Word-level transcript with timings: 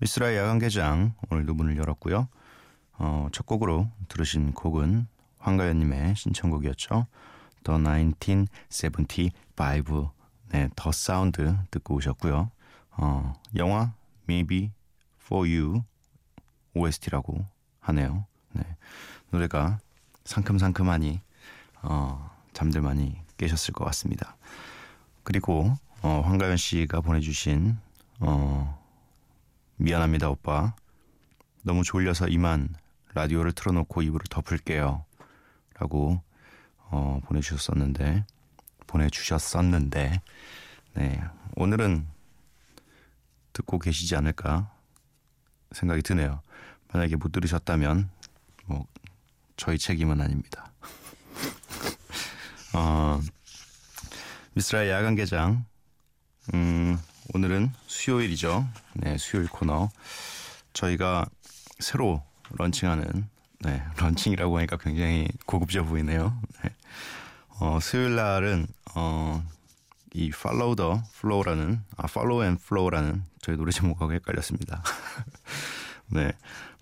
미스라의 0.00 0.36
야간 0.36 0.60
개장 0.60 1.12
오늘도 1.28 1.54
문을 1.54 1.76
열었고요. 1.76 2.28
어, 2.98 3.28
첫 3.32 3.46
곡으로 3.46 3.88
들으신 4.08 4.52
곡은 4.52 5.08
황가연님의 5.38 6.14
신청곡이었죠. 6.14 7.06
The 7.64 7.80
1975 8.20 10.12
네, 10.50 10.68
더 10.76 10.92
사운드 10.92 11.56
듣고 11.72 11.96
오셨고요. 11.96 12.50
어, 12.92 13.32
영화 13.56 13.92
Maybe 14.28 14.70
For 15.20 15.48
You 15.48 15.82
OST라고 16.74 17.44
하네요. 17.80 18.24
네, 18.52 18.62
노래가 19.30 19.80
상큼상큼하니 20.24 21.20
어, 21.82 22.30
잠들 22.52 22.82
많이 22.82 23.16
깨셨을 23.36 23.74
것 23.74 23.84
같습니다. 23.86 24.36
그리고 25.24 25.76
어, 26.02 26.22
황가연 26.24 26.56
씨가 26.56 27.00
보내주신 27.00 27.76
어, 28.20 28.78
미안합니다, 29.80 30.28
오빠. 30.28 30.74
너무 31.62 31.84
졸려서 31.84 32.26
이만 32.26 32.74
라디오를 33.14 33.52
틀어놓고 33.52 34.02
이불을 34.02 34.24
덮을게요. 34.28 35.04
라고 35.74 36.20
어, 36.90 37.20
보내주셨었는데 37.24 38.24
보내주셨었는데 38.88 40.20
네 40.94 41.24
오늘은 41.54 42.08
듣고 43.52 43.78
계시지 43.78 44.16
않을까 44.16 44.74
생각이 45.70 46.02
드네요. 46.02 46.42
만약에 46.92 47.14
못 47.14 47.30
들으셨다면 47.30 48.10
뭐 48.66 48.84
저희 49.56 49.78
책임은 49.78 50.20
아닙니다. 50.20 50.72
어, 52.74 53.20
미쓰라의 54.54 54.90
야간 54.90 55.14
개장 55.14 55.64
음, 56.52 56.98
오늘은 57.34 57.70
수요일이죠. 57.86 58.66
네, 58.94 59.18
수요일 59.18 59.48
코너. 59.48 59.90
저희가 60.72 61.26
새로 61.78 62.22
런칭하는, 62.52 63.28
네, 63.60 63.82
런칭이라고 63.98 64.56
하니까 64.56 64.78
굉장히 64.78 65.28
고급져 65.44 65.84
보이네요. 65.84 66.40
네. 66.62 66.70
어, 67.60 67.78
수요일 67.80 68.16
날은, 68.16 68.66
어, 68.94 69.44
이 70.14 70.28
Follow 70.34 70.74
the 70.74 71.02
Flow라는, 71.16 71.82
아, 71.98 72.06
Follow 72.08 72.42
and 72.42 72.62
Flow라는 72.64 73.22
저희 73.42 73.56
노래 73.56 73.72
제목하고 73.72 74.12
헷갈렸습니다. 74.14 74.82
네, 76.08 76.32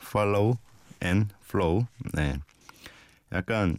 Follow 0.01 0.59
and 1.03 1.35
Flow. 1.45 1.87
네. 2.15 2.39
약간, 3.33 3.77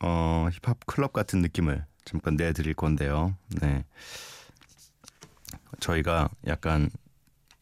어, 0.00 0.48
힙합 0.52 0.84
클럽 0.86 1.14
같은 1.14 1.40
느낌을 1.40 1.86
잠깐 2.04 2.36
내드릴 2.36 2.74
건데요. 2.74 3.34
네. 3.48 3.84
저희가 5.80 6.28
약간 6.46 6.90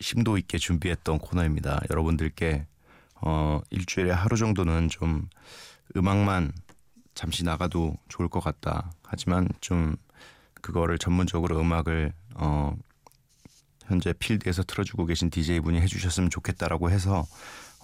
심도 0.01 0.39
있게 0.39 0.59
준비했던 0.59 1.19
코너입니다. 1.19 1.81
여러분들께 1.91 2.67
어, 3.23 3.61
일주일에 3.71 4.11
하루 4.11 4.37
정도는 4.37 4.89
좀 4.89 5.29
음악만 5.97 6.53
잠시 7.15 7.45
나가도 7.45 7.97
좋을 8.09 8.29
것 8.29 8.41
같다. 8.41 8.93
하지만 9.03 9.49
좀 9.61 9.97
그거를 10.61 10.99
전문적으로 10.99 11.59
음악을 11.59 12.13
어, 12.35 12.77
현재 13.87 14.13
필드에서 14.13 14.65
틀어주고 14.65 15.07
계신 15.07 15.31
DJ 15.31 15.61
분이 15.61 15.81
해주셨으면 15.81 16.29
좋겠다라고 16.31 16.91
해서 16.91 17.25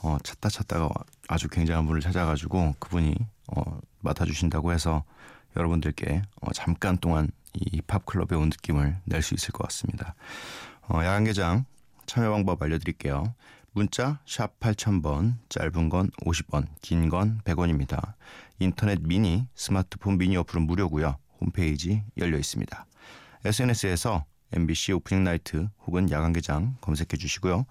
어, 0.03 0.19
찾다 0.23 0.49
찾다가 0.49 0.89
아주 1.29 1.49
굉장한 1.49 1.87
분을 1.87 2.01
찾아가지고 2.01 2.75
그분이 2.79 3.15
어, 3.55 3.81
맡아주신다고 4.01 4.73
해서 4.73 5.05
여러분들께 5.57 6.23
어, 6.41 6.53
잠깐 6.53 6.99
동안 6.99 7.31
이 7.55 7.81
클럽에 8.07 8.35
온 8.37 8.49
느낌을 8.49 8.97
낼 9.05 9.23
수 9.23 9.35
있을 9.35 9.53
것 9.53 9.65
같습니다. 9.65 10.15
어, 10.89 10.99
야간개장 11.05 11.65
참여 12.07 12.31
방법 12.31 12.63
알려드릴게요. 12.63 13.35
문자 13.73 14.21
샵 14.27 14.59
8000번, 14.61 15.37
짧은 15.49 15.89
건 15.89 16.11
50원, 16.25 16.67
긴 16.83 17.09
건 17.09 17.41
100원입니다. 17.45 18.15
인터넷 18.59 19.01
미니, 19.03 19.47
스마트폰 19.55 20.19
미니 20.19 20.37
어플은 20.37 20.63
무료고요. 20.67 21.17
홈페이지 21.41 22.03
열려 22.19 22.39
있습니다. 22.39 22.87
SNS에서 23.45 24.25
MBC 24.53 24.93
오프닝 24.93 25.25
나이트 25.25 25.69
혹은 25.87 26.11
야간개장 26.11 26.77
검색해 26.81 27.17
주시고요. 27.19 27.65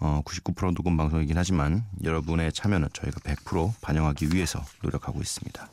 어, 0.00 0.22
99% 0.24 0.74
녹음 0.74 0.96
방송이긴 0.96 1.36
하지만 1.38 1.84
여러분의 2.02 2.52
참여는 2.52 2.88
저희가 2.92 3.20
100% 3.20 3.74
반영하기 3.82 4.30
위해서 4.32 4.64
노력하고 4.82 5.20
있습니다. 5.20 5.68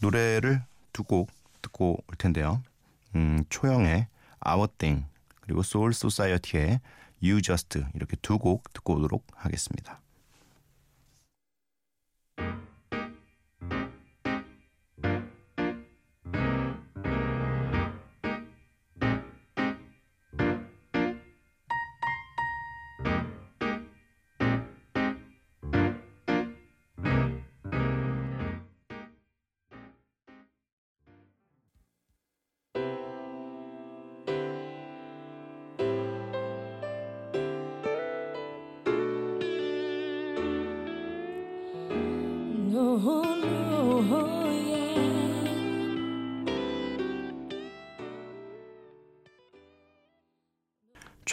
노래를 0.00 0.62
두 0.92 1.02
곡 1.02 1.30
듣고 1.62 2.02
올 2.08 2.16
텐데요. 2.16 2.62
음, 3.14 3.44
초영의 3.48 4.06
Our 4.46 4.68
Thing 4.78 5.06
그리고 5.40 5.62
소울 5.62 5.92
소사이어티의 5.92 6.80
You 7.22 7.42
Just 7.42 7.82
이렇게 7.94 8.16
두 8.16 8.38
곡 8.38 8.72
듣고 8.72 8.94
오도록 8.94 9.26
하겠습니다. 9.34 10.00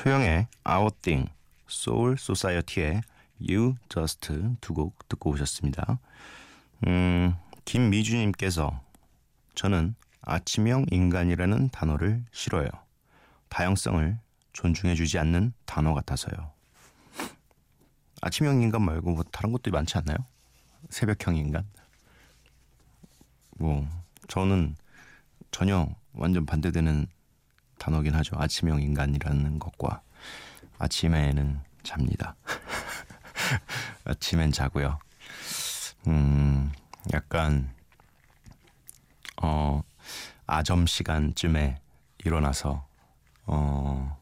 Our 0.10 0.92
Thing, 1.02 1.30
소울 1.68 2.18
소사이어티의 2.18 3.02
You 3.42 3.76
Just 3.90 4.22
두 4.62 4.74
곡 4.74 5.10
듣고 5.10 5.32
오셨습니다. 5.32 6.00
음, 6.88 7.36
김미주님께서 7.66 8.80
저는 9.56 9.96
아침형 10.22 10.86
인간이라는 10.92 11.70
단어를 11.72 12.24
싫어요. 12.32 12.70
다양성을 13.50 14.18
존중해주지 14.54 15.20
않는 15.20 15.52
단어 15.66 15.94
같아서요. 15.94 16.54
아침형 18.22 18.62
인간 18.62 18.84
말고 18.84 19.12
뭐 19.12 19.24
다른 19.24 19.52
것도 19.52 19.72
많지 19.72 19.98
않나요? 19.98 20.18
새벽형 20.90 21.36
인간? 21.36 21.66
뭐 23.58 23.86
저는 24.30 24.78
전혀 25.52 25.90
완전 26.14 26.46
반대되는 26.46 27.08
단어긴 27.78 28.16
하죠. 28.16 28.36
아침형 28.38 28.82
인간이라는 28.82 29.60
것과 29.60 30.02
아침에는 30.80 31.60
잡니다. 31.84 32.36
아침엔 34.06 34.52
자고요. 34.52 35.00
음, 36.08 36.72
약간 37.14 37.74
어 39.42 39.84
아점 40.46 40.86
시간쯤에 40.88 41.80
일어나서 42.20 42.86
어 43.46 44.18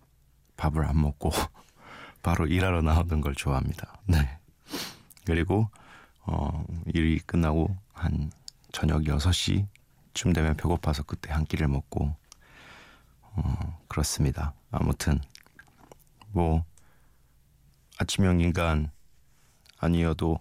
밥을 0.58 0.86
안 0.86 1.02
먹고 1.02 1.32
바로 2.22 2.48
일하러 2.48 2.82
나오는 2.82 3.22
걸 3.22 3.36
좋아합니다. 3.36 4.00
네. 4.06 4.40
그리고 5.26 5.70
어 6.24 6.66
일이 6.94 7.20
끝나고 7.20 7.76
한 7.94 8.32
저녁 8.72 9.04
6시 9.04 9.66
10시쯤 10.16 10.34
되면 10.34 10.56
배고파서 10.56 11.04
그때 11.04 11.32
한 11.32 11.46
끼를 11.46 11.68
먹고 11.68 12.16
어, 13.36 13.80
그렇습니다. 13.88 14.54
아무튼 14.72 15.22
뭐 16.30 16.64
아침형 18.00 18.42
인간 18.42 18.92
아니어도 19.78 20.40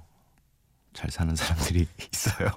잘 0.93 1.11
사는 1.11 1.35
사람들이 1.35 1.87
있어요. 2.13 2.51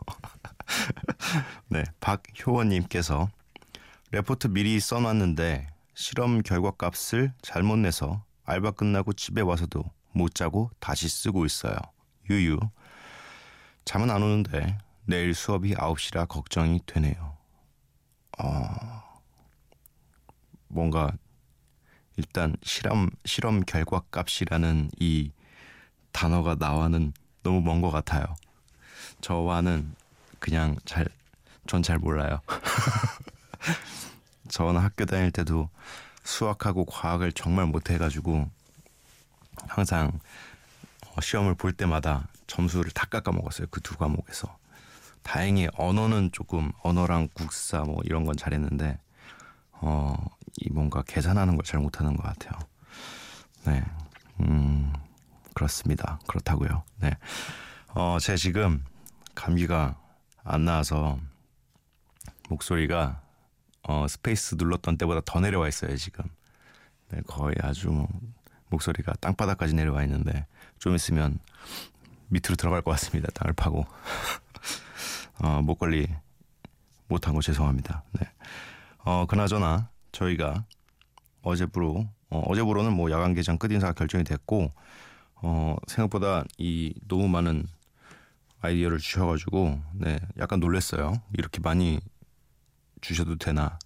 네, 1.69 1.83
박효원님께서 1.99 3.29
레포트 4.11 4.47
미리 4.47 4.79
써놨는데 4.79 5.67
실험 5.93 6.41
결과 6.41 6.71
값을 6.71 7.33
잘못 7.41 7.77
내서 7.77 8.23
알바 8.45 8.71
끝나고 8.71 9.13
집에 9.13 9.41
와서도 9.41 9.83
못 10.13 10.33
자고 10.33 10.69
다시 10.79 11.09
쓰고 11.09 11.45
있어요. 11.45 11.75
유유. 12.29 12.59
잠은 13.85 14.09
안 14.09 14.21
오는데 14.21 14.77
내일 15.05 15.33
수업이 15.33 15.73
9시라 15.75 16.27
걱정이 16.27 16.81
되네요. 16.85 17.37
어, 18.39 19.03
뭔가 20.67 21.11
일단 22.17 22.55
실험 22.63 23.09
실험 23.25 23.61
결과 23.61 24.01
값이라는 24.11 24.91
이 24.99 25.31
단어가 26.11 26.55
나와는 26.57 27.13
너무 27.43 27.61
먼 27.61 27.81
것 27.81 27.91
같아요. 27.91 28.25
저와는 29.21 29.93
그냥 30.39 30.75
잘, 30.85 31.07
전 31.67 31.83
잘 31.83 31.99
몰라요. 31.99 32.41
저는 34.49 34.81
학교 34.81 35.05
다닐 35.05 35.31
때도 35.31 35.69
수학하고 36.23 36.85
과학을 36.85 37.31
정말 37.33 37.65
못해가지고 37.65 38.49
항상 39.67 40.19
어, 41.15 41.21
시험을 41.21 41.55
볼 41.55 41.73
때마다 41.73 42.27
점수를 42.47 42.91
다 42.91 43.05
깎아 43.07 43.31
먹었어요. 43.31 43.67
그 43.71 43.81
두 43.81 43.97
과목에서. 43.97 44.57
다행히 45.23 45.67
언어는 45.75 46.31
조금 46.31 46.71
언어랑 46.83 47.27
국사 47.33 47.81
뭐 47.81 47.99
이런 48.05 48.25
건 48.25 48.37
잘했는데 48.37 48.97
어, 49.73 50.15
이 50.67 50.73
뭔가 50.73 51.01
계산하는 51.03 51.55
걸 51.55 51.63
잘 51.65 51.79
못하는 51.81 52.15
것 52.15 52.23
같아요. 52.23 52.57
네, 53.65 53.83
음 54.41 54.93
그렇습니다. 55.53 56.19
그렇다고요. 56.27 56.83
네, 56.97 57.11
어, 57.89 58.17
제가 58.19 58.37
지금 58.37 58.83
감기가 59.35 59.97
안 60.43 60.65
나와서 60.65 61.19
목소리가 62.49 63.21
어, 63.83 64.07
스페이스 64.07 64.55
눌렀던 64.57 64.97
때보다 64.97 65.21
더 65.25 65.39
내려와 65.39 65.67
있어요 65.67 65.95
지금. 65.97 66.25
네, 67.09 67.21
거의 67.27 67.55
아주 67.61 67.89
뭐 67.89 68.07
목소리가 68.69 69.13
땅바닥까지 69.21 69.73
내려와 69.75 70.03
있는데 70.03 70.45
좀 70.79 70.95
있으면 70.95 71.39
밑으로 72.27 72.55
들어갈 72.55 72.81
것 72.81 72.91
같습니다. 72.91 73.29
땅을 73.33 73.53
파고 73.53 73.85
어, 75.39 75.61
목 75.61 75.79
관리 75.79 76.07
못한 77.07 77.33
거 77.33 77.41
죄송합니다. 77.41 78.03
네. 78.13 78.29
어, 79.05 79.25
그나저나 79.25 79.89
저희가 80.17 80.65
어제부로 81.41 82.09
어, 82.29 82.39
어제부로는 82.47 82.93
뭐 82.93 83.11
야간 83.11 83.33
개장 83.33 83.57
끝 83.57 83.71
인사가 83.71 83.93
결정이 83.93 84.23
됐고 84.23 84.71
어, 85.35 85.75
생각보다 85.87 86.43
이 86.57 86.93
너무 87.07 87.27
많은 87.27 87.67
아이디어를 88.59 88.97
주셔가지고 88.97 89.79
네 89.93 90.19
약간 90.39 90.59
놀랬어요. 90.59 91.21
이렇게 91.37 91.59
많이 91.61 91.99
주셔도 93.01 93.37
되나? 93.37 93.77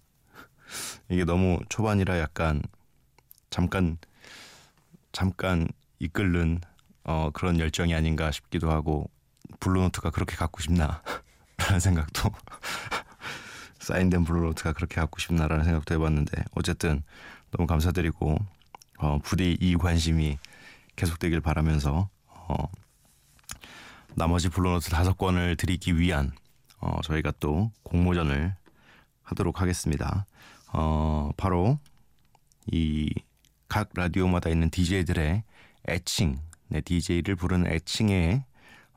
이게 1.10 1.24
너무 1.24 1.60
초반이라 1.68 2.18
약간 2.18 2.62
잠깐 3.50 3.98
잠깐 5.12 5.68
이끌는 5.98 6.60
어, 7.04 7.30
그런 7.34 7.58
열정이 7.58 7.94
아닌가 7.94 8.30
싶기도 8.30 8.70
하고 8.70 9.10
블로노트가 9.60 10.10
그렇게 10.10 10.36
갖고 10.36 10.62
싶나 10.62 11.02
라는 11.58 11.78
생각도 11.78 12.30
사인된 13.82 14.24
블로노트가 14.24 14.72
그렇게 14.72 15.00
갖고 15.00 15.18
싶나라는 15.18 15.64
생각도 15.64 15.94
해봤는데 15.94 16.44
어쨌든 16.54 17.02
너무 17.50 17.66
감사드리고 17.66 18.38
어, 18.98 19.18
부디 19.22 19.56
이 19.60 19.76
관심이 19.76 20.38
계속되길 20.96 21.40
바라면서 21.40 22.08
어, 22.26 22.54
나머지 24.14 24.48
블로노트 24.48 24.90
다섯 24.90 25.16
권을 25.18 25.56
드리기 25.56 25.98
위한 25.98 26.32
어, 26.78 27.00
저희가 27.02 27.32
또 27.40 27.72
공모전을 27.82 28.54
하도록 29.22 29.60
하겠습니다. 29.60 30.26
어, 30.72 31.30
바로 31.36 31.78
이 32.70 33.10
각 33.72 33.88
라디오마다 33.94 34.50
있는 34.50 34.68
DJ들의 34.68 35.44
애칭, 35.88 36.38
네, 36.68 36.82
DJ를 36.82 37.36
부르는 37.36 37.72
애칭에 37.72 38.44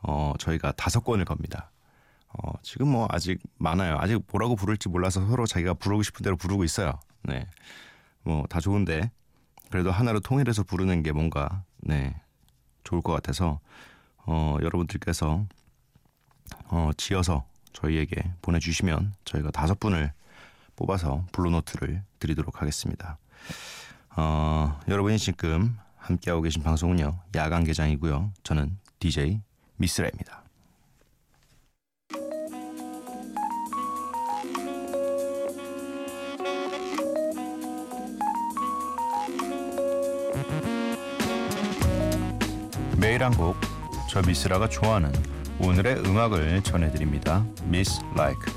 어, 0.04 0.34
저희가 0.38 0.74
다섯 0.74 1.00
권을 1.00 1.24
겁니다. 1.24 1.72
어, 2.44 2.52
지금 2.62 2.90
뭐 2.90 3.08
아직 3.10 3.40
많아요. 3.58 3.98
아직 4.00 4.22
뭐라고 4.32 4.56
부를지 4.56 4.90
몰라서 4.90 5.26
서로 5.28 5.46
자기가 5.46 5.74
부르고 5.76 6.04
싶은 6.04 6.24
대로 6.24 6.36
부르고 6.38 6.64
있어요. 6.64 7.00
네. 7.24 7.48
뭐 8.24 8.46
다 8.50 8.60
좋은데 8.60 9.12
그래도 9.72 9.92
하나로 9.92 10.20
통일해서 10.20 10.64
부르는 10.64 11.04
게 11.04 11.12
뭔가 11.12 11.64
네. 11.78 12.16
좋을 12.84 13.02
것 13.02 13.14
같아서 13.14 13.60
어, 14.26 14.58
여러분들께서 14.62 15.46
어, 16.68 16.90
지어서 16.98 17.46
저희에게 17.74 18.34
보내 18.42 18.60
주시면 18.60 19.14
저희가 19.26 19.52
다섯 19.52 19.80
분을 19.80 20.12
뽑아서 20.76 21.26
블루노트를 21.32 22.04
드리도록 22.20 22.62
하겠습니다. 22.62 23.18
어, 24.16 24.80
여러분이 24.88 25.18
지금 25.20 25.78
함께하고 25.98 26.42
계신 26.42 26.64
방송은요. 26.64 27.20
야간 27.36 27.64
개장이고요. 27.64 28.32
저는 28.44 28.78
DJ 29.00 29.42
미스라입니다. 29.78 30.45
매일 43.16 43.24
한 43.24 43.32
곡, 43.32 43.56
저 44.10 44.22
미스라가 44.22 44.68
좋아하는 44.68 45.10
오늘의 45.62 46.00
음악을 46.06 46.62
전해드립니다. 46.63 47.46
미스 47.63 48.01
라이크. 48.13 48.51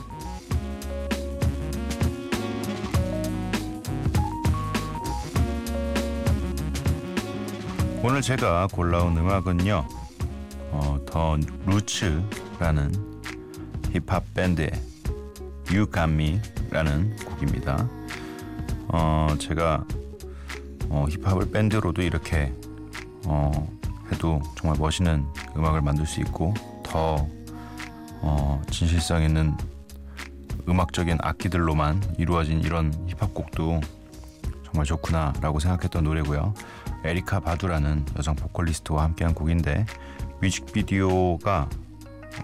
오늘 8.02 8.20
제가 8.20 8.66
골라온 8.72 9.16
음악은요, 9.16 9.86
어, 10.72 10.98
더 11.06 11.38
루츠라는 11.64 12.92
힙합 13.92 14.24
밴드의 14.34 14.72
You 15.70 15.86
Got 15.86 16.10
Me라는 16.10 17.14
곡입니다. 17.24 17.88
어, 18.88 19.28
제가 19.38 19.84
어, 20.88 21.06
힙합을 21.08 21.52
밴드로도 21.52 22.02
이렇게 22.02 22.52
어, 23.24 23.77
해도 24.12 24.40
정말 24.56 24.78
멋있는 24.78 25.26
음악을 25.56 25.82
만들 25.82 26.06
수 26.06 26.20
있고 26.20 26.54
더 26.82 27.26
어, 28.20 28.62
진실성 28.70 29.22
있는 29.22 29.56
음악적인 30.68 31.18
악기들로만 31.20 32.16
이루어진 32.18 32.60
이런 32.60 32.92
힙합 33.08 33.32
곡도 33.32 33.80
정말 34.64 34.84
좋구나라고 34.84 35.60
생각했던 35.60 36.04
노래고요. 36.04 36.54
에리카 37.04 37.40
바두라는 37.40 38.04
여성 38.16 38.34
보컬리스트와 38.34 39.04
함께한 39.04 39.34
곡인데 39.34 39.86
뮤직비디오가 40.40 41.68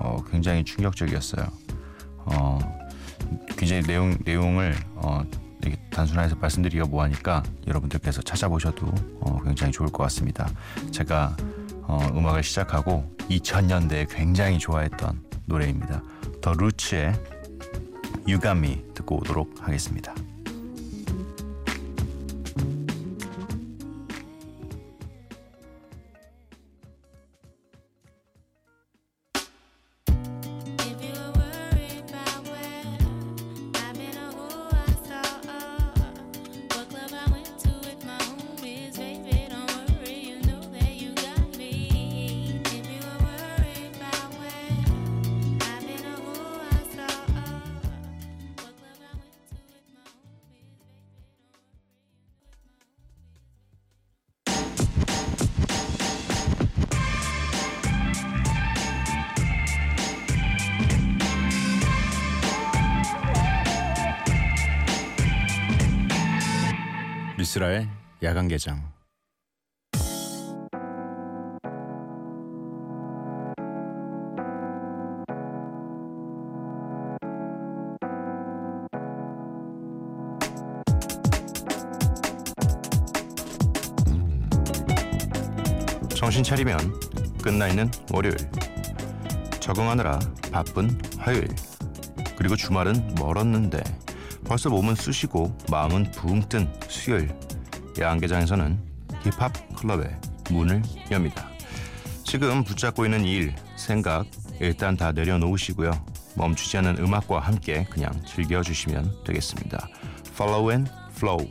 어, 0.00 0.22
굉장히 0.30 0.64
충격적이었어요. 0.64 1.46
어, 2.26 2.58
굉장히 3.56 3.82
내용 3.82 4.16
내용을 4.24 4.74
어, 4.96 5.22
단순화해서 5.90 6.36
말씀드리기가 6.36 6.86
뭐하니까 6.86 7.42
여러분들께서 7.66 8.22
찾아보셔도 8.22 8.86
어, 9.20 9.40
굉장히 9.42 9.72
좋을 9.72 9.90
것 9.90 10.02
같습니다. 10.04 10.48
제가 10.90 11.36
어, 11.82 11.98
음악을 12.14 12.42
시작하고 12.42 13.14
2000년대에 13.28 14.06
굉장히 14.08 14.58
좋아했던 14.58 15.22
노래입니다. 15.46 16.02
더 16.40 16.52
루츠의 16.52 17.14
유감미 18.26 18.94
듣고 18.94 19.16
오도록 19.18 19.54
하겠습니다. 19.60 20.14
이스라엘 67.54 67.88
야간 68.20 68.48
개장. 68.48 68.82
정신 86.16 86.42
차리면 86.42 86.76
끝나 87.40 87.68
있는 87.68 87.88
월요일. 88.12 88.36
적응하느라 89.60 90.18
바쁜 90.50 91.00
화요일. 91.18 91.46
그리고 92.36 92.56
주말은 92.56 93.14
멀었는데 93.14 93.80
벌써 94.44 94.68
몸은 94.68 94.96
쑤시고 94.96 95.56
마음은 95.70 96.10
붕 96.10 96.48
뜬 96.48 96.68
수요일 96.88 97.43
야간개장에서는 97.98 98.78
힙합 99.22 99.52
클럽의 99.76 100.16
문을 100.50 100.82
엽니다. 101.10 101.48
지금 102.24 102.64
붙잡고 102.64 103.04
있는 103.04 103.24
일, 103.24 103.54
생각 103.76 104.26
일단 104.60 104.96
다 104.96 105.12
내려놓으시고요. 105.12 105.92
멈추지 106.36 106.76
않는 106.78 106.98
음악과 106.98 107.40
함께 107.40 107.86
그냥 107.90 108.12
즐겨주시면 108.26 109.24
되겠습니다. 109.24 109.88
Follow 110.32 110.70
and 110.70 110.90
Flow 111.12 111.48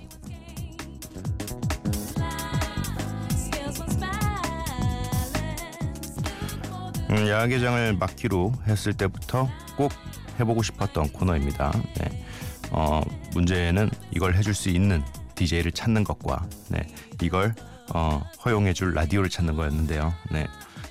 음, 7.09 7.27
야간개장을 7.27 7.93
막기로 7.97 8.53
했을 8.67 8.93
때부터 8.93 9.47
꼭 9.77 9.91
해보고 10.39 10.63
싶었던 10.63 11.09
코너입니다. 11.13 11.71
네. 11.99 12.25
어, 12.71 13.01
문제는 13.33 13.89
이걸 14.11 14.33
해줄 14.33 14.55
수 14.55 14.69
있는 14.69 15.03
DJ를 15.43 15.71
찾는 15.71 16.03
것과 16.03 16.47
네, 16.69 16.87
이걸 17.21 17.53
어, 17.93 18.21
허용해줄 18.45 18.93
라디오를 18.93 19.29
찾는 19.29 19.55
거였는데요. 19.55 20.13
네, 20.31 20.47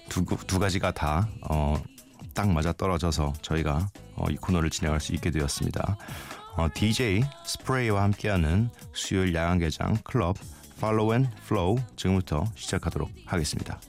두, 0.08 0.24
두 0.24 0.58
가지가 0.58 0.92
다 0.92 1.28
어, 1.48 1.82
딱 2.34 2.50
맞아 2.50 2.72
떨어져서 2.72 3.32
저희가 3.40 3.88
어, 4.16 4.26
이 4.30 4.36
코너를 4.36 4.70
진행할 4.70 5.00
수 5.00 5.14
있게 5.14 5.30
되었습니다. 5.30 5.96
어, 6.56 6.68
DJ 6.74 7.22
스프레이와 7.46 8.02
함께하는 8.02 8.70
수요일 8.92 9.34
야간개장 9.34 9.98
클럽 10.04 10.36
Follow 10.76 11.14
and 11.14 11.30
Flow 11.44 11.82
지금부터 11.96 12.44
시작하도록 12.54 13.10
하겠습니다. 13.24 13.80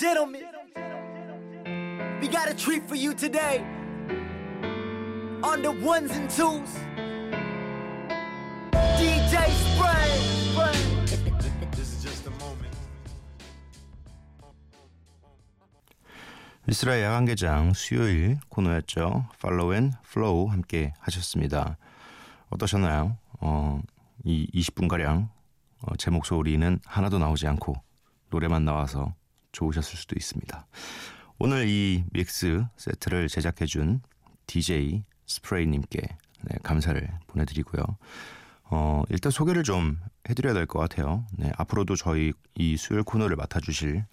Gentlemen, 0.00 0.46
we 2.22 2.28
got 2.28 2.48
a 2.48 2.54
treat 2.54 2.88
for 2.88 2.94
you 2.96 3.12
today. 3.12 3.62
On 5.42 5.60
the 5.60 5.72
ones 5.84 6.10
and 6.12 6.30
twos, 6.30 6.72
DJ 8.96 9.44
Spray. 9.60 10.08
This 11.76 11.92
is 11.92 12.02
just 12.02 12.26
a 12.26 12.32
moment. 12.40 12.74
이스라엘 16.66 17.02
야간개장 17.02 17.74
수요일 17.74 18.38
코너였죠. 18.48 19.26
Follow 19.34 19.74
and 19.74 19.98
Flow 20.06 20.50
함께 20.50 20.94
하셨습니다. 21.00 21.76
어떠셨나요? 22.48 23.18
어, 23.40 23.82
이 24.24 24.46
20분가량 24.54 25.28
어, 25.82 25.96
제 25.98 26.10
목소리는 26.10 26.80
하나도 26.86 27.18
나오지 27.18 27.46
않고 27.46 27.74
노래만 28.30 28.64
나와서 28.64 29.14
좋으셨을 29.52 29.96
수도 29.96 30.14
있습니다. 30.16 30.66
오늘 31.38 31.68
이 31.68 32.04
믹스 32.12 32.64
세트를 32.76 33.28
제작해준 33.28 34.02
DJ 34.46 35.04
스프레이님께 35.26 36.00
네, 36.00 36.58
감사를 36.62 37.08
보내드리고요. 37.28 37.82
어, 38.64 39.02
일단 39.08 39.32
소개를 39.32 39.62
좀 39.62 39.98
해드려야 40.28 40.54
될 40.54 40.66
것 40.66 40.78
같아요. 40.78 41.24
네, 41.32 41.50
앞으로도 41.56 41.96
저희 41.96 42.32
이 42.54 42.76
수요일 42.76 43.02
코너를 43.04 43.36
맡아주실 43.36 44.04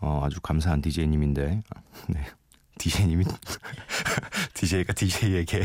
어, 0.00 0.22
아주 0.24 0.40
감사한 0.40 0.80
DJ님인데, 0.80 1.60
네, 2.08 2.24
DJ님이, 2.78 3.24
DJ가 4.54 4.92
DJ에게. 4.92 5.64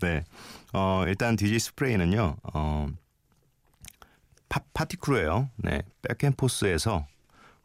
네, 0.00 0.24
어, 0.72 1.04
일단 1.06 1.36
DJ 1.36 1.58
스프레이는요, 1.58 2.36
어, 2.54 2.86
파, 4.78 4.84
파티크루예요. 4.84 5.50
네, 5.56 5.82
백앤포스에서 6.02 7.04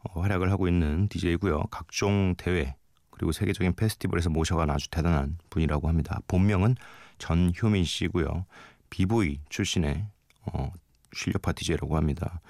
어, 0.02 0.20
활약을 0.20 0.50
하고 0.50 0.66
있는 0.66 1.06
DJ고요. 1.06 1.62
각종 1.70 2.34
대회 2.36 2.74
그리고 3.10 3.30
세계적인 3.30 3.74
페스티벌에서 3.74 4.30
모셔간 4.30 4.68
아주 4.68 4.90
대단한 4.90 5.38
분이라고 5.48 5.88
합니다. 5.88 6.18
본명은 6.26 6.74
전효민 7.18 7.84
씨고요. 7.84 8.46
비보이 8.90 9.38
출신의 9.48 10.04
어, 10.46 10.72
실력파 11.12 11.52
DJ라고 11.52 11.96
합니다. 11.96 12.40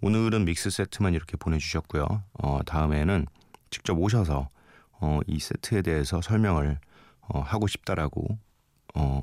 오늘은 0.00 0.46
믹스 0.46 0.70
세트만 0.70 1.12
이렇게 1.12 1.36
보내주셨고요. 1.36 2.06
어, 2.32 2.60
다음에는 2.64 3.26
직접 3.68 3.98
오셔서 3.98 4.48
어, 5.00 5.20
이 5.26 5.38
세트에 5.38 5.82
대해서 5.82 6.22
설명을 6.22 6.78
어, 7.20 7.40
하고 7.40 7.66
싶다라고 7.66 8.38
어, 8.94 9.20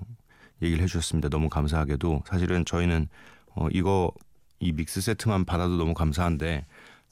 얘기를 0.61 0.83
해주셨습니다. 0.83 1.29
너무 1.29 1.49
감사하게도 1.49 2.25
사실은 2.27 2.65
저희는 2.65 3.07
어, 3.55 3.67
이거 3.71 4.11
이 4.59 4.71
믹스 4.71 5.01
세트만 5.01 5.45
받아도 5.45 5.77
너무 5.77 5.93
감사한데 5.93 6.65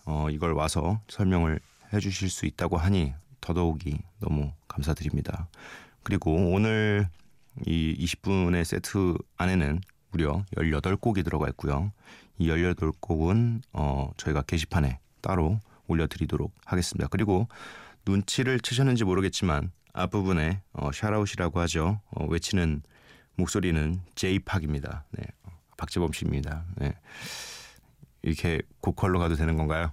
어, 0.06 0.28
이걸 0.30 0.54
와서 0.54 1.02
설명을 1.08 1.60
해주실 1.94 2.30
수 2.30 2.46
있다고 2.46 2.78
하니 2.78 3.14
더더욱이 3.42 4.00
너무 4.20 4.52
감사드립니다. 4.68 5.48
그리고 6.04 6.34
오늘 6.52 7.08
이 7.66 7.96
20분의 8.00 8.64
세트 8.64 9.16
안에는 9.38 9.82
무려 10.12 10.44
18곡이 10.56 11.24
들어가 11.24 11.48
있고요. 11.50 11.92
이 12.38 12.50
18곡은 12.50 13.62
어, 13.74 14.12
저희가 14.18 14.42
게시판에 14.44 15.00
따로 15.22 15.60
올려드리도록 15.88 16.54
하겠습니다. 16.66 17.08
그리고 17.10 17.48
눈치를 18.06 18.60
채셨는지 18.60 19.04
모르겠지만 19.04 19.72
앞부분에 19.94 20.62
어, 20.74 20.92
샤라웃이라고 20.92 21.60
하죠. 21.62 22.00
어, 22.12 22.26
외치는 22.26 22.82
목소리는 23.36 24.02
제이팍입니다. 24.16 25.06
네. 25.12 25.24
박재범 25.84 26.14
씨입니다. 26.14 26.64
네. 26.76 26.94
이렇게 28.22 28.62
고퀄로 28.80 29.20
가도 29.20 29.36
되는 29.36 29.58
건가요? 29.58 29.92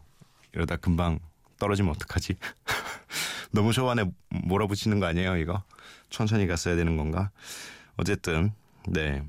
이러다 0.52 0.76
금방 0.76 1.18
떨어지면 1.58 1.90
어떡하지? 1.92 2.36
너무 3.50 3.72
초반에 3.72 4.04
몰아붙이는 4.28 5.00
거 5.00 5.06
아니에요, 5.06 5.36
이거? 5.36 5.64
천천히 6.08 6.46
갔어야 6.46 6.76
되는 6.76 6.96
건가? 6.96 7.30
어쨌든, 7.96 8.52
네. 8.86 9.24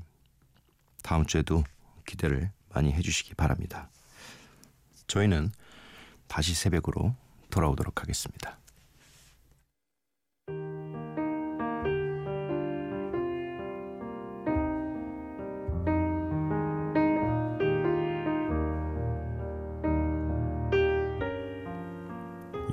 다음 1.02 1.26
주에도 1.26 1.64
기대를 2.06 2.52
많이 2.72 2.92
해주시기 2.92 3.34
바랍니다. 3.34 3.90
저희는 5.08 5.50
다시 6.28 6.54
새벽으로 6.54 7.16
돌아오도록 7.50 8.02
하겠습니다. 8.02 8.56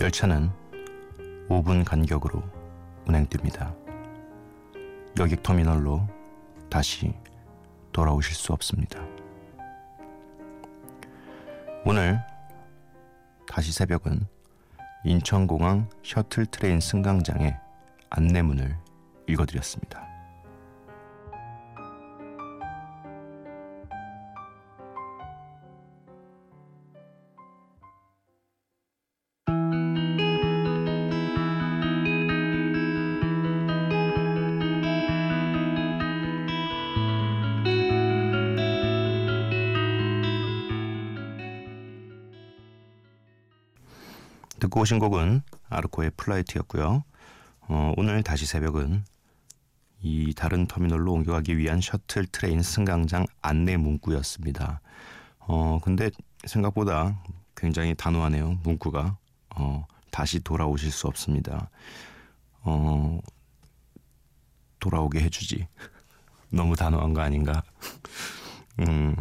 열차는 0.01 0.49
5분 1.49 1.83
간격으로 1.83 2.41
운행됩니다. 3.05 3.75
여객 5.19 5.43
터미널로 5.43 6.07
다시 6.69 7.13
돌아오실 7.91 8.33
수 8.33 8.53
없습니다. 8.53 9.05
오늘 11.83 12.21
다시 13.45 13.73
새벽은 13.73 14.25
인천공항 15.03 15.89
shuttle 16.01 16.45
train 16.45 16.79
승강장의 16.79 17.57
안내문을 18.09 18.77
읽어드렸습니다. 19.27 20.08
듣고 44.59 44.81
오신 44.81 44.99
곡은 44.99 45.41
아르코의 45.69 46.11
Flight였고요. 46.17 47.03
어, 47.61 47.93
오늘 47.97 48.23
다시 48.23 48.45
새벽은 48.45 49.03
이 50.01 50.33
다른 50.33 50.65
터미널로 50.65 51.11
옮겨가기 51.13 51.57
위한 51.57 51.81
shuttle 51.81 52.27
train 52.27 52.61
승강장 52.61 53.25
안내 53.41 53.77
문구였습니다. 53.77 54.81
어 55.39 55.79
근데 55.83 56.09
생각보다 56.45 57.21
굉장히 57.55 57.95
단호하네요 57.95 58.59
문구가 58.63 59.17
어 59.55 59.85
다시 60.11 60.39
돌아오실 60.39 60.91
수 60.91 61.07
없습니다. 61.07 61.69
어 62.61 63.19
돌아오게 64.79 65.19
해주지. 65.19 65.67
너무 66.49 66.75
단호한 66.75 67.13
거 67.13 67.21
아닌가? 67.21 67.63
음. 68.79 69.15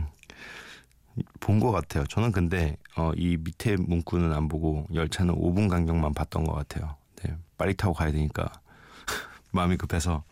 본 1.40 1.60
것 1.60 1.70
같아요. 1.72 2.04
저는 2.06 2.32
근데 2.32 2.76
어, 2.96 3.12
이 3.16 3.36
밑에 3.36 3.76
문구는 3.76 4.32
안 4.32 4.48
보고 4.48 4.86
열차는 4.92 5.34
5분 5.34 5.68
간격만 5.68 6.14
봤던 6.14 6.44
것 6.44 6.52
같아요. 6.54 6.96
네, 7.22 7.36
빨리 7.56 7.74
타고 7.76 7.94
가야 7.94 8.12
되니까 8.12 8.50
마음이 9.52 9.76
급해서 9.76 10.24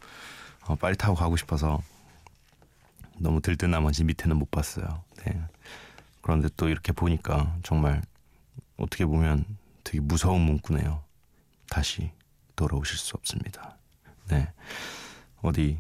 어, 0.66 0.74
빨리 0.76 0.96
타고 0.96 1.14
가고 1.14 1.36
싶어서 1.36 1.80
너무 3.18 3.40
들뜬 3.40 3.70
나머지 3.70 4.04
밑에는 4.04 4.36
못 4.36 4.50
봤어요. 4.50 5.02
네. 5.24 5.40
그런데 6.22 6.48
또 6.56 6.68
이렇게 6.68 6.92
보니까 6.92 7.56
정말 7.62 8.02
어떻게 8.76 9.06
보면 9.06 9.44
되게 9.84 10.00
무서운 10.00 10.40
문구네요. 10.42 11.02
다시 11.70 12.10
돌아오실 12.56 12.98
수 12.98 13.14
없습니다. 13.16 13.78
네. 14.28 14.52
어디 15.42 15.78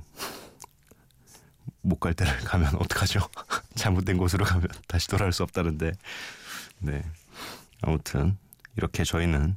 못 1.86 2.00
갈 2.00 2.14
때를 2.14 2.36
가면 2.40 2.74
어떡하죠? 2.82 3.20
잘못된 3.76 4.16
곳으로 4.16 4.44
가면 4.44 4.68
다시 4.88 5.08
돌아올 5.08 5.32
수 5.32 5.42
없다는데. 5.42 5.92
네. 6.80 7.02
아무튼 7.82 8.36
이렇게 8.76 9.04
저희는 9.04 9.56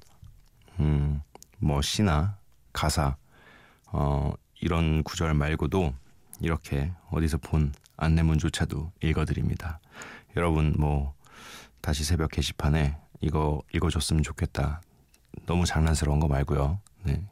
음, 0.79 1.21
뭐 1.57 1.81
시나 1.81 2.37
가사 2.71 3.17
어, 3.87 4.33
이런 4.61 5.03
구절 5.03 5.33
말고도 5.33 5.93
이렇게 6.39 6.91
어디서 7.09 7.37
본 7.39 7.73
안내문조차도 7.97 8.91
읽어드립니다. 9.01 9.79
여러분 10.37 10.73
뭐 10.77 11.13
다시 11.81 12.03
새벽 12.03 12.31
게시판에 12.31 12.97
이거 13.21 13.61
읽어줬으면 13.73 14.23
좋겠다. 14.23 14.81
너무 15.45 15.65
장난스러운 15.65 16.19
거 16.19 16.27
말고요. 16.27 16.79
네. 17.03 17.27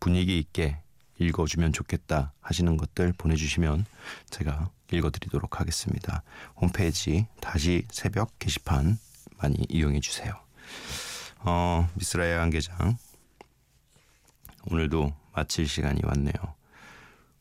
분위기 0.00 0.38
있게 0.38 0.78
읽어주면 1.20 1.72
좋겠다 1.72 2.32
하시는 2.40 2.76
것들 2.76 3.12
보내주시면 3.16 3.84
제가 4.30 4.70
읽어드리도록 4.90 5.60
하겠습니다. 5.60 6.22
홈페이지 6.56 7.26
다시 7.40 7.86
새벽 7.90 8.38
게시판 8.38 8.98
많이 9.36 9.56
이용해 9.68 10.00
주세요. 10.00 10.32
어, 11.40 11.88
미스라의 11.94 12.36
관계장 12.36 12.96
오늘도 14.70 15.14
마칠 15.32 15.68
시간이 15.68 16.00
왔네요. 16.04 16.34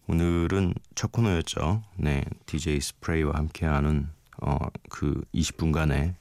오늘은 0.07 0.73
첫 0.95 1.11
코너였죠. 1.11 1.83
네, 1.95 2.23
DJ 2.45 2.81
스프레이와 2.81 3.35
함께하는 3.35 4.09
어, 4.41 4.57
그 4.89 5.21
20분간의 5.33 6.15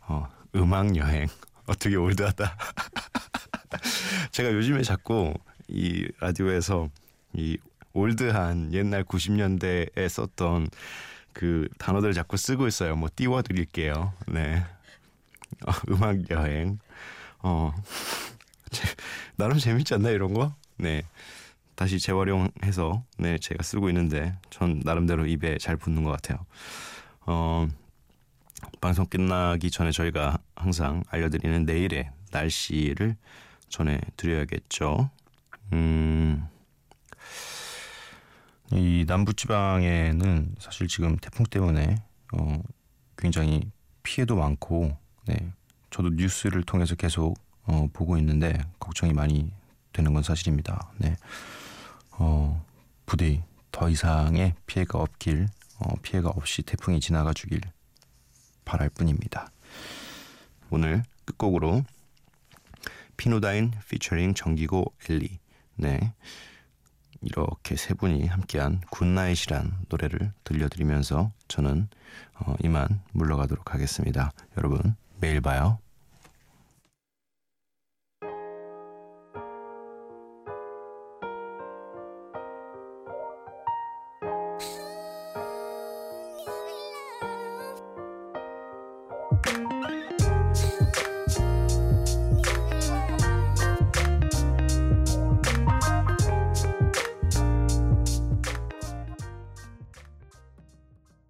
어, 0.00 0.28
음악 0.56 0.96
여행 0.96 1.28
어떻게 1.66 1.96
올드하다. 1.96 2.56
제가 4.32 4.52
요즘에 4.52 4.82
자꾸 4.82 5.32
이 5.72 6.06
라디오에서 6.20 6.88
이 7.34 7.58
올드한 7.94 8.72
옛날 8.74 9.04
90년대에 9.04 10.08
썼던 10.08 10.68
그 11.32 11.68
단어들 11.78 12.12
자꾸 12.12 12.36
쓰고 12.36 12.66
있어요. 12.66 12.94
뭐 12.96 13.08
띄워드릴게요. 13.14 14.12
네. 14.28 14.62
어, 15.66 15.72
음악 15.90 16.30
여행. 16.30 16.78
어. 17.38 17.72
나름 19.36 19.58
재밌지 19.58 19.94
않나 19.94 20.10
이런 20.10 20.34
거? 20.34 20.54
네. 20.76 21.02
다시 21.74 21.98
재활용해서 21.98 23.02
네 23.18 23.38
제가 23.38 23.62
쓰고 23.62 23.88
있는데 23.88 24.36
전 24.50 24.80
나름대로 24.84 25.26
입에 25.26 25.58
잘 25.58 25.76
붙는 25.76 26.04
것 26.04 26.10
같아요. 26.10 26.44
어, 27.22 27.66
방송 28.80 29.06
끝나기 29.06 29.70
전에 29.70 29.90
저희가 29.90 30.38
항상 30.54 31.02
알려드리는 31.08 31.64
내일의 31.64 32.10
날씨를 32.30 33.16
전해드려야겠죠. 33.68 35.10
음, 35.72 36.46
이 38.72 39.04
남부지방에는 39.06 40.56
사실 40.58 40.88
지금 40.88 41.16
태풍 41.16 41.44
때문에 41.46 41.96
어, 42.34 42.62
굉장히 43.16 43.70
피해도 44.02 44.36
많고, 44.36 44.96
네, 45.26 45.52
저도 45.90 46.10
뉴스를 46.10 46.62
통해서 46.62 46.94
계속 46.94 47.34
어, 47.64 47.88
보고 47.92 48.18
있는데 48.18 48.58
걱정이 48.78 49.12
많이 49.12 49.52
되는 49.92 50.12
건 50.12 50.22
사실입니다. 50.22 50.90
네, 50.98 51.16
어, 52.12 52.64
부디 53.06 53.42
더 53.70 53.88
이상의 53.88 54.54
피해가 54.66 54.98
없길, 54.98 55.48
어, 55.78 55.94
피해가 56.02 56.30
없이 56.30 56.62
태풍이 56.62 57.00
지나가 57.00 57.32
주길 57.32 57.60
바랄 58.64 58.88
뿐입니다. 58.90 59.50
오늘 60.70 61.02
끝곡으로 61.24 61.84
피노다인 63.16 63.72
피처링 63.88 64.34
정기고 64.34 64.92
엘리 65.08 65.41
네 65.82 66.12
이렇게 67.20 67.74
세 67.74 67.92
분이 67.92 68.26
함께한 68.28 68.80
Good 68.90 69.19
Night이란 69.19 69.86
노래를 69.88 70.32
들려드리면서 70.44 71.32
저는 71.48 71.88
어, 72.38 72.54
이만 72.62 73.00
물러가도록 73.10 73.74
하겠습니다. 73.74 74.30
여러분 74.56 74.94
매일 75.18 75.40
봐요. 75.40 75.78